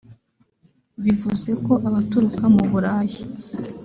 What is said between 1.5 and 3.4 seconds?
ko abaturuka mu Burayi